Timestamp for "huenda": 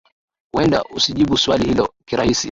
0.55-0.83